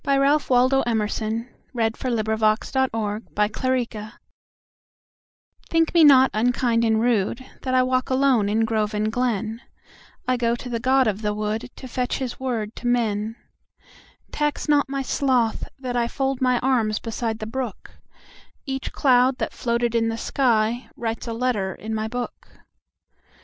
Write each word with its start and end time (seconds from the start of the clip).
Ralph 0.03 0.49
Waldo 0.49 0.81
Emerson 0.87 1.47
764. 1.75 3.21
The 3.35 3.43
Apology 3.45 3.95
THINK 5.69 5.93
me 5.93 6.03
not 6.03 6.31
unkind 6.33 6.83
and 6.83 6.97
rudeThat 6.97 7.75
I 7.75 7.83
walk 7.83 8.09
alone 8.09 8.49
in 8.49 8.65
grove 8.65 8.95
and 8.95 9.11
glen;I 9.11 10.37
go 10.37 10.55
to 10.55 10.69
the 10.69 10.79
god 10.79 11.05
of 11.05 11.21
the 11.21 11.35
woodTo 11.35 11.87
fetch 11.87 12.17
his 12.17 12.39
word 12.39 12.75
to 12.77 12.87
men. 12.87 13.35
Tax 14.31 14.67
not 14.67 14.89
my 14.89 15.03
sloth 15.03 15.69
that 15.77 15.95
IFold 15.95 16.41
my 16.41 16.57
arms 16.61 16.97
beside 16.97 17.37
the 17.37 17.45
brook; 17.45 17.91
Each 18.65 18.91
cloud 18.91 19.37
that 19.37 19.53
floated 19.53 19.93
in 19.93 20.09
the 20.09 20.15
skyWrites 20.15 21.27
a 21.27 21.33
letter 21.33 21.75
in 21.75 21.93
my 21.93 22.07
book. 22.07 22.47